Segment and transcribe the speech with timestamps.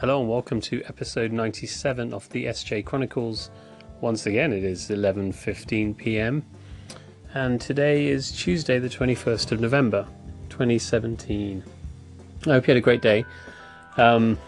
[0.00, 3.50] Hello and welcome to episode 97 of the SJ Chronicles.
[4.00, 6.44] Once again, it is 11:15 p.m.
[7.34, 10.06] and today is Tuesday, the 21st of November,
[10.50, 11.64] 2017.
[12.46, 13.24] I hope you had a great day.
[13.96, 14.38] Um,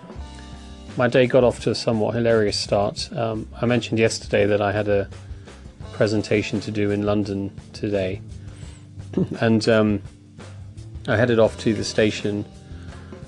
[0.97, 3.13] my day got off to a somewhat hilarious start.
[3.13, 5.09] Um, I mentioned yesterday that I had a
[5.91, 8.23] presentation to do in London today,
[9.41, 10.01] and um,
[11.09, 12.45] I headed off to the station.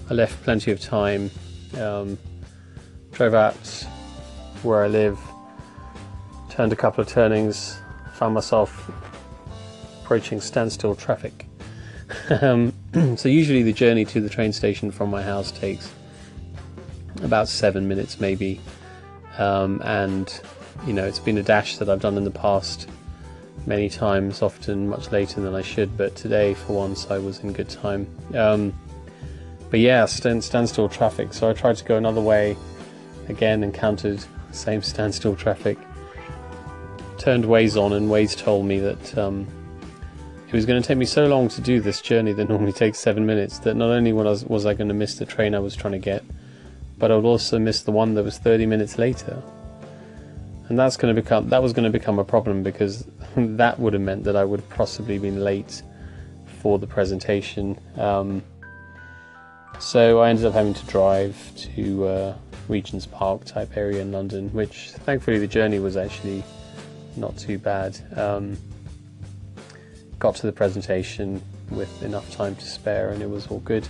[0.09, 1.33] I left plenty of time
[1.79, 2.19] um,
[3.13, 3.87] drove out
[4.63, 5.19] where I live,
[6.51, 7.79] turned a couple of turnings,
[8.15, 8.91] found myself
[10.03, 11.47] approaching standstill traffic.
[12.43, 12.73] um,
[13.17, 15.93] so usually the journey to the train station from my house takes
[17.23, 18.61] about seven minutes, maybe.
[19.39, 20.41] Um, and
[20.87, 22.89] you know, it's been a dash that I've done in the past
[23.67, 25.97] many times, often much later than I should.
[25.97, 28.07] But today, for once, I was in good time.
[28.35, 28.75] Um,
[29.73, 31.33] but yeah, stand, standstill traffic.
[31.33, 32.59] So I tried to go another way.
[33.31, 35.79] Again, encountered same standstill traffic.
[37.17, 39.47] Turned Waze on, and Waze told me that um,
[40.47, 42.99] it was going to take me so long to do this journey that normally takes
[42.99, 45.75] seven minutes that not only was, was I going to miss the train I was
[45.75, 46.23] trying to get,
[46.99, 49.43] but I would also miss the one that was 30 minutes later.
[50.69, 53.95] And that's going to become that was going to become a problem because that would
[53.95, 55.83] have meant that I would have possibly been late
[56.61, 57.81] for the presentation.
[57.97, 58.43] Um,
[59.79, 61.37] so I ended up having to drive
[61.75, 62.35] to uh,
[62.69, 66.43] Regent's Park type area in London, which thankfully the journey was actually
[67.17, 67.99] not too bad.
[68.17, 68.57] Um,
[70.19, 73.87] got to the presentation with enough time to spare, and it was all good.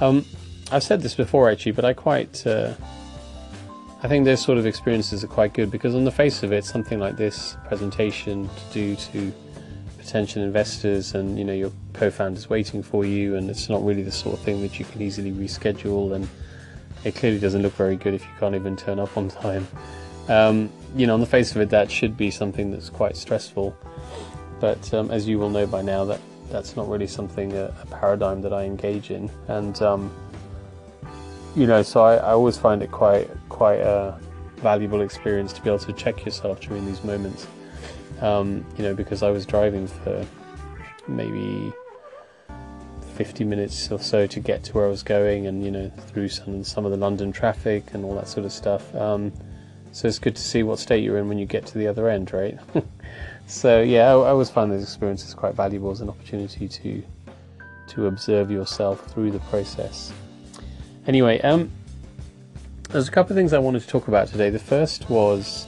[0.00, 0.24] Um,
[0.70, 2.46] I've said this before actually, but I quite.
[2.46, 2.74] Uh,
[4.00, 6.64] I think those sort of experiences are quite good because, on the face of it,
[6.64, 9.32] something like this presentation to do to
[10.08, 14.10] potential investors and you know your co-founders waiting for you and it's not really the
[14.10, 16.26] sort of thing that you can easily reschedule and
[17.04, 19.68] it clearly doesn't look very good if you can't even turn up on time.
[20.30, 23.76] Um, you know on the face of it that should be something that's quite stressful.
[24.60, 27.86] But um, as you will know by now that that's not really something a, a
[27.90, 29.30] paradigm that I engage in.
[29.48, 30.10] And um,
[31.54, 34.18] you know so I, I always find it quite quite a
[34.56, 37.46] valuable experience to be able to check yourself during these moments
[38.20, 40.26] um, you know, because I was driving for
[41.06, 41.72] maybe
[43.14, 46.28] 50 minutes or so to get to where I was going, and you know, through
[46.28, 48.94] some some of the London traffic and all that sort of stuff.
[48.94, 49.32] Um,
[49.92, 52.08] so it's good to see what state you're in when you get to the other
[52.08, 52.58] end, right?
[53.46, 57.02] so yeah, I, I always find those experiences quite valuable as an opportunity to
[57.88, 60.12] to observe yourself through the process.
[61.06, 61.70] Anyway, um,
[62.90, 64.50] there's a couple of things I wanted to talk about today.
[64.50, 65.66] The first was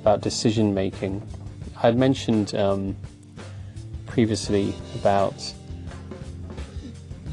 [0.00, 1.20] about decision making
[1.82, 2.96] I'd mentioned um,
[4.06, 5.54] previously about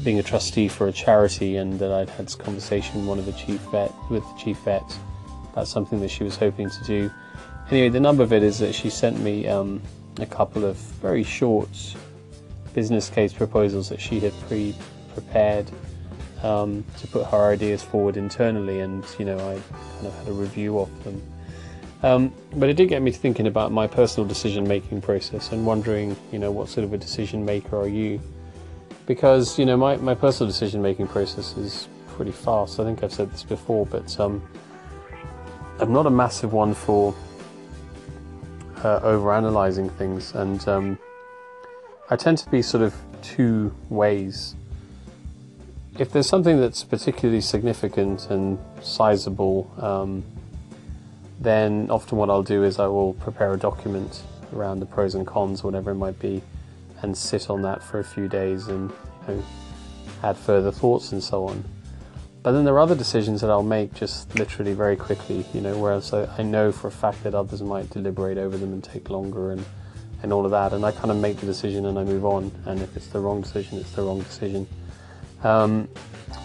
[0.02, 3.26] being a trustee for a charity, and that I'd had this conversation with one of
[3.26, 4.84] the chief vet with the chief vet
[5.52, 7.10] about something that she was hoping to do.
[7.70, 9.80] Anyway, the number of it is that she sent me um,
[10.20, 11.70] a couple of very short
[12.74, 15.70] business case proposals that she had pre-prepared
[16.42, 19.54] um, to put her ideas forward internally, and you know I
[19.94, 21.22] kind of had a review of them.
[22.04, 26.14] Um, but it did get me thinking about my personal decision making process and wondering,
[26.32, 28.20] you know, what sort of a decision maker are you?
[29.06, 32.78] Because, you know, my, my personal decision making process is pretty fast.
[32.78, 34.46] I think I've said this before, but um,
[35.78, 37.14] I'm not a massive one for
[38.84, 40.98] uh, over analyzing things, and um,
[42.10, 44.56] I tend to be sort of two ways.
[45.98, 50.22] If there's something that's particularly significant and sizable, um,
[51.44, 54.22] then often what I'll do is I will prepare a document
[54.52, 56.42] around the pros and cons, whatever it might be,
[57.02, 58.90] and sit on that for a few days and
[59.28, 59.44] you know,
[60.22, 61.64] add further thoughts and so on.
[62.42, 65.78] But then there are other decisions that I'll make just literally very quickly, you know,
[65.78, 69.52] whereas I know for a fact that others might deliberate over them and take longer
[69.52, 69.64] and,
[70.22, 70.74] and all of that.
[70.74, 72.52] And I kind of make the decision and I move on.
[72.66, 74.66] And if it's the wrong decision, it's the wrong decision.
[75.42, 75.88] Um,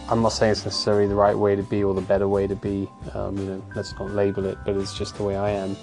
[0.09, 2.55] I'm not saying it's necessarily the right way to be or the better way to
[2.55, 2.89] be.
[3.13, 5.75] Um, you know, let's not label it, but it's just the way I am.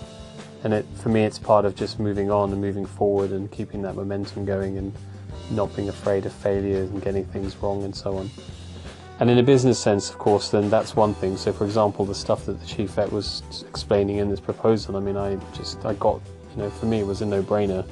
[0.64, 3.82] And it, for me, it's part of just moving on and moving forward and keeping
[3.82, 4.92] that momentum going and
[5.50, 8.30] not being afraid of failures and getting things wrong and so on.
[9.20, 11.36] And in a business sense, of course, then that's one thing.
[11.36, 15.00] So, for example, the stuff that the chief vet was explaining in this proposal, I
[15.00, 16.20] mean, I just, I got,
[16.54, 17.86] you know, for me, it was a no-brainer.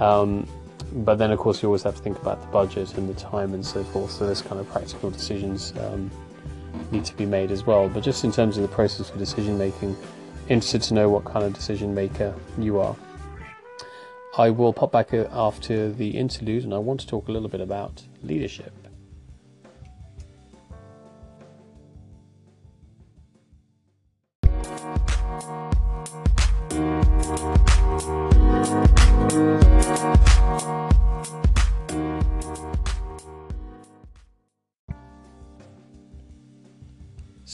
[0.00, 0.48] Um,
[1.04, 3.54] but then of course you always have to think about the budget and the time
[3.54, 6.10] and so forth so those kind of practical decisions um,
[6.90, 7.88] need to be made as well.
[7.88, 9.96] But just in terms of the process of decision making
[10.48, 12.96] interested to know what kind of decision maker you are.
[14.38, 17.48] I will pop back uh, after the interlude and I want to talk a little
[17.48, 18.72] bit about leadership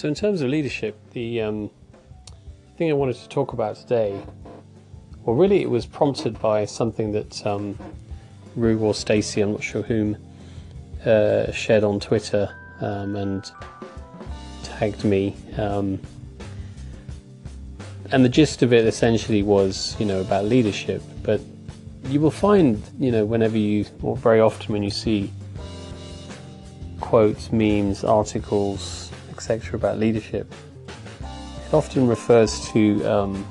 [0.02, 1.70] So, in terms of leadership, the um,
[2.76, 4.20] thing I wanted to talk about today,
[5.22, 7.78] well, really, it was prompted by something that um,
[8.56, 10.16] Rue or Stacy, I'm not sure whom,
[11.06, 13.48] uh, shared on Twitter um, and
[14.64, 15.36] tagged me.
[15.56, 16.00] Um,
[18.10, 21.00] and the gist of it essentially was, you know, about leadership.
[21.22, 21.40] But
[22.06, 25.30] you will find, you know, whenever you, or very often when you see
[26.98, 29.11] quotes, memes, articles,
[29.42, 30.52] etc., about leadership,
[31.20, 33.46] it often refers to um,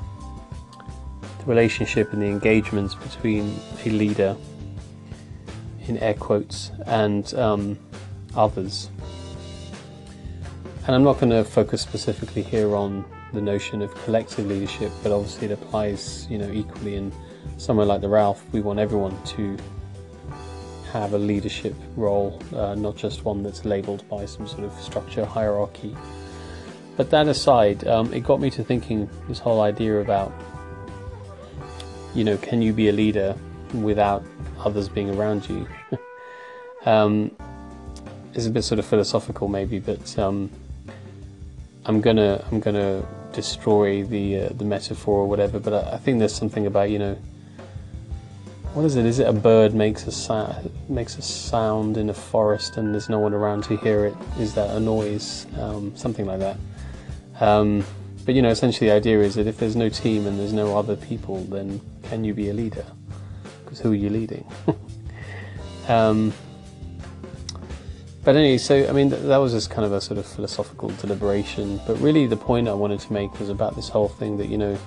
[1.39, 4.35] the relationship and the engagements between a leader,
[5.88, 7.77] in air quotes, and um,
[8.35, 8.89] others.
[10.88, 13.03] And I'm not going to focus specifically here on
[13.33, 17.11] the notion of collective leadership, but obviously it applies, you know, equally in
[17.57, 18.43] somewhere like the Ralph.
[18.53, 19.57] We want everyone to
[20.91, 25.25] have a leadership role, uh, not just one that's labelled by some sort of structure
[25.25, 25.95] hierarchy.
[26.97, 30.33] But that aside, um, it got me to thinking this whole idea about,
[32.13, 33.35] you know, can you be a leader
[33.73, 34.23] without
[34.59, 35.67] others being around you?
[36.85, 37.31] um,
[38.33, 40.49] it's a bit sort of philosophical, maybe, but um,
[41.85, 45.59] I'm gonna I'm gonna destroy the uh, the metaphor or whatever.
[45.59, 47.17] But I, I think there's something about you know
[48.73, 49.06] what is it?
[49.06, 53.09] Is it a bird makes a sound, makes a sound in a forest and there's
[53.09, 54.15] no one around to hear it?
[54.39, 55.45] Is that a noise?
[55.59, 56.57] Um, something like that.
[57.41, 57.83] Um,
[58.25, 60.77] but you know, essentially, the idea is that if there's no team and there's no
[60.77, 62.85] other people, then can you be a leader?
[63.63, 64.45] Because who are you leading?
[65.89, 66.31] um,
[68.24, 70.89] but anyway, so I mean, th- that was just kind of a sort of philosophical
[70.89, 71.81] deliberation.
[71.88, 74.57] But really, the point I wanted to make was about this whole thing that you
[74.57, 74.77] know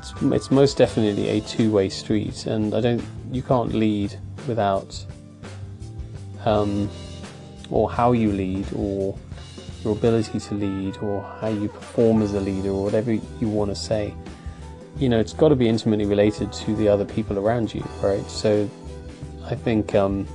[0.00, 4.18] it's it's most definitely a two-way street, and I don't you can't lead
[4.48, 5.04] without
[6.44, 6.88] um,
[7.70, 9.16] or how you lead or
[9.84, 13.70] your ability to lead or how you perform as a leader or whatever you want
[13.70, 14.14] to say.
[14.98, 18.28] You know, it's got to be intimately related to the other people around you, right?
[18.30, 18.68] So
[19.44, 20.26] I think um,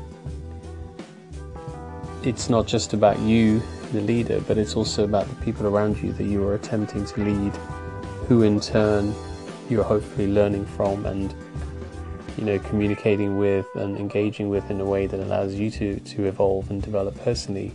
[2.24, 3.62] it's not just about you,
[3.94, 7.24] the leader, but it's also about the people around you that you are attempting to
[7.24, 7.56] lead,
[8.28, 9.14] who in turn
[9.70, 11.34] you're hopefully learning from and
[12.38, 16.26] you know communicating with and engaging with in a way that allows you to to
[16.26, 17.74] evolve and develop personally.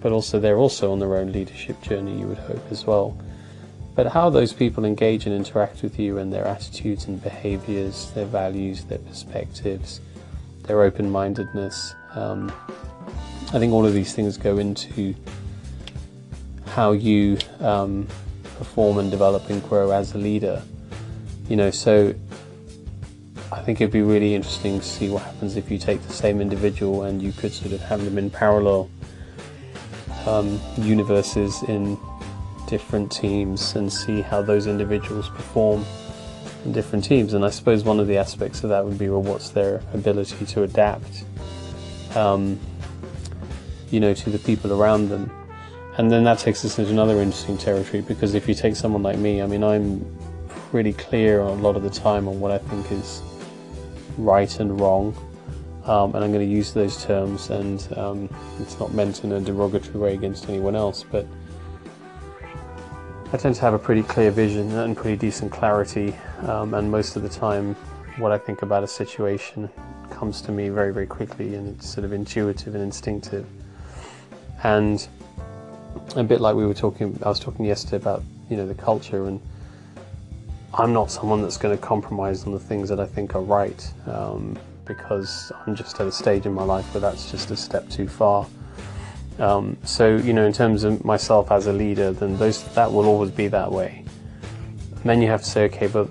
[0.00, 3.18] But also they're also on their own leadership journey you would hope as well.
[3.94, 8.26] But how those people engage and interact with you and their attitudes and behaviors their
[8.26, 10.00] values their perspectives
[10.64, 12.52] their open-mindedness um,
[13.54, 15.14] i think all of these things go into
[16.66, 18.06] how you um,
[18.58, 20.62] perform and develop and grow as a leader
[21.48, 22.14] you know, so
[23.52, 26.40] I think it'd be really interesting to see what happens if you take the same
[26.40, 28.90] individual and you could sort of have them in parallel
[30.26, 31.96] um, universes in
[32.66, 35.84] different teams and see how those individuals perform
[36.64, 37.34] in different teams.
[37.34, 40.44] And I suppose one of the aspects of that would be well, what's their ability
[40.46, 41.24] to adapt,
[42.16, 42.58] um,
[43.90, 45.30] you know, to the people around them.
[45.98, 49.18] And then that takes us into another interesting territory because if you take someone like
[49.18, 50.04] me, I mean, I'm
[50.76, 53.22] really clear a lot of the time on what I think is
[54.18, 55.16] right and wrong.
[55.86, 58.28] Um, and I'm going to use those terms, and um,
[58.60, 61.26] it's not meant in a derogatory way against anyone else, but
[63.32, 67.16] I tend to have a pretty clear vision and pretty decent clarity, um, and most
[67.16, 67.74] of the time,
[68.18, 69.70] what I think about a situation
[70.10, 73.46] comes to me very, very quickly, and it's sort of intuitive and instinctive.
[74.64, 75.06] And
[76.16, 79.26] a bit like we were talking, I was talking yesterday about you know the culture
[79.26, 79.40] and
[80.74, 83.92] I'm not someone that's going to compromise on the things that I think are right
[84.06, 87.88] um, because I'm just at a stage in my life where that's just a step
[87.88, 88.46] too far.
[89.38, 93.06] Um, so, you know, in terms of myself as a leader, then those that will
[93.06, 94.04] always be that way.
[94.92, 96.08] And then you have to say, okay, but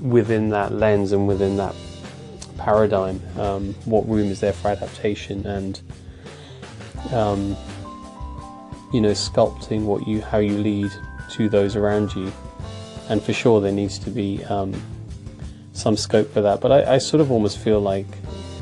[0.00, 1.74] within that lens and within that
[2.58, 5.80] paradigm, um, what room is there for adaptation and,
[7.12, 7.56] um,
[8.92, 10.90] you know, sculpting what you how you lead
[11.30, 12.32] to those around you
[13.08, 14.74] and for sure there needs to be um,
[15.72, 16.60] some scope for that.
[16.60, 18.06] But I, I, sort of almost feel like,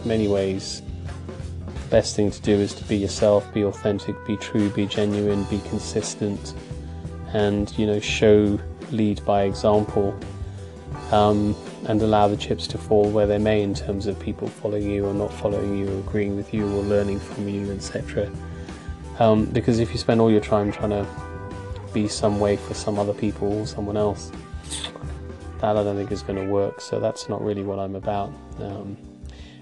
[0.03, 0.83] in many ways,
[1.67, 5.45] the best thing to do is to be yourself, be authentic, be true, be genuine,
[5.45, 6.55] be consistent,
[7.33, 8.59] and you know show,
[8.91, 10.19] lead by example,
[11.13, 11.55] um,
[11.87, 15.07] and allow the chips to fall where they may in terms of people following you
[15.07, 18.31] or not following you, or agreeing with you, or learning from you, etc.
[19.19, 21.07] Um, because if you spend all your time trying to
[21.93, 24.31] be some way for some other people or someone else.
[25.61, 26.81] That I don't think is going to work.
[26.81, 28.33] So that's not really what I'm about.
[28.59, 28.97] Um,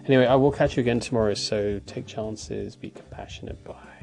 [0.06, 1.35] anyway, I will catch you again tomorrow.
[1.35, 3.62] So take chances, be compassionate.
[3.64, 3.98] Bye.